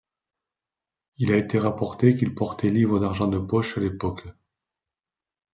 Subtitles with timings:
[1.17, 4.25] Il a été rapporté qu'il portait livres d'argent de poche à l'époque.